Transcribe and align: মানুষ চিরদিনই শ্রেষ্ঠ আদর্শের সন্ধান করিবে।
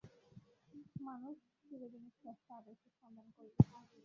মানুষ 1.07 1.35
চিরদিনই 1.61 2.11
শ্রেষ্ঠ 2.17 2.45
আদর্শের 2.59 2.93
সন্ধান 2.99 3.27
করিবে। 3.37 3.61